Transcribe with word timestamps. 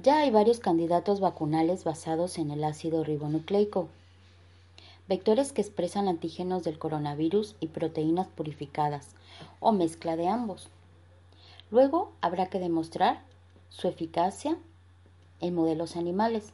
ya 0.00 0.18
hay 0.20 0.30
varios 0.30 0.60
candidatos 0.60 1.18
vacunales 1.18 1.82
basados 1.82 2.38
en 2.38 2.52
el 2.52 2.62
ácido 2.62 3.02
ribonucleico, 3.02 3.88
vectores 5.08 5.52
que 5.52 5.60
expresan 5.60 6.06
antígenos 6.06 6.62
del 6.62 6.78
coronavirus 6.78 7.56
y 7.58 7.68
proteínas 7.68 8.28
purificadas, 8.28 9.08
o 9.58 9.72
mezcla 9.72 10.16
de 10.16 10.28
ambos. 10.28 10.68
Luego 11.70 12.12
habrá 12.20 12.46
que 12.46 12.60
demostrar 12.60 13.22
su 13.70 13.88
eficacia 13.88 14.56
en 15.40 15.54
modelos 15.54 15.96
animales 15.96 16.52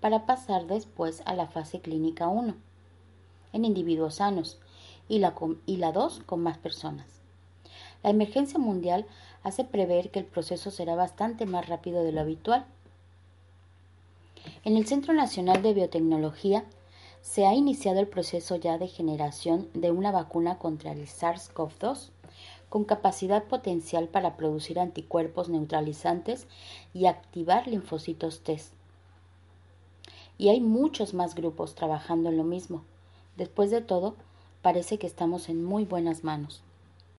para 0.00 0.24
pasar 0.24 0.66
después 0.66 1.22
a 1.26 1.34
la 1.34 1.46
fase 1.46 1.80
clínica 1.80 2.28
1 2.28 2.54
en 3.52 3.64
individuos 3.64 4.16
sanos 4.16 4.58
y 5.08 5.18
la, 5.18 5.34
y 5.66 5.76
la 5.76 5.92
2 5.92 6.20
con 6.24 6.42
más 6.42 6.58
personas. 6.58 7.17
La 8.02 8.10
emergencia 8.10 8.58
mundial 8.58 9.06
hace 9.42 9.64
prever 9.64 10.10
que 10.10 10.20
el 10.20 10.24
proceso 10.24 10.70
será 10.70 10.94
bastante 10.94 11.46
más 11.46 11.68
rápido 11.68 12.04
de 12.04 12.12
lo 12.12 12.20
habitual. 12.20 12.66
En 14.64 14.76
el 14.76 14.86
Centro 14.86 15.14
Nacional 15.14 15.62
de 15.62 15.74
Biotecnología 15.74 16.64
se 17.22 17.46
ha 17.46 17.54
iniciado 17.54 18.00
el 18.00 18.06
proceso 18.06 18.56
ya 18.56 18.78
de 18.78 18.86
generación 18.86 19.68
de 19.74 19.90
una 19.90 20.12
vacuna 20.12 20.58
contra 20.58 20.92
el 20.92 21.06
SARS-CoV-2 21.06 22.10
con 22.68 22.84
capacidad 22.84 23.44
potencial 23.44 24.08
para 24.08 24.36
producir 24.36 24.78
anticuerpos 24.78 25.48
neutralizantes 25.48 26.46
y 26.94 27.06
activar 27.06 27.66
linfocitos 27.66 28.40
T. 28.40 28.60
Y 30.36 30.50
hay 30.50 30.60
muchos 30.60 31.14
más 31.14 31.34
grupos 31.34 31.74
trabajando 31.74 32.28
en 32.28 32.36
lo 32.36 32.44
mismo. 32.44 32.84
Después 33.36 33.70
de 33.70 33.80
todo, 33.80 34.14
parece 34.62 34.98
que 34.98 35.06
estamos 35.06 35.48
en 35.48 35.64
muy 35.64 35.84
buenas 35.84 36.24
manos. 36.24 36.62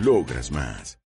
Logras 0.00 0.52
más. 0.52 0.96